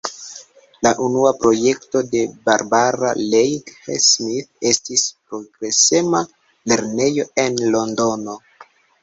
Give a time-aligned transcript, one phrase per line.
[0.85, 3.75] La unua projekto de Barbara Leigh
[4.07, 6.23] Smith estis progresema
[6.73, 8.37] lernejo en Londono.